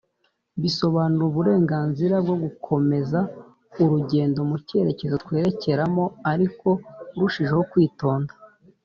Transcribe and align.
bisobanura 0.61 1.23
uburenganzira 1.29 2.15
bwogukomeza 2.25 3.19
urugendo 3.83 4.39
mucyerekezo 4.49 5.15
twerekeramo 5.23 6.05
ariko 6.31 6.67
urushijeho 7.15 7.61
kwitonda 7.71 8.31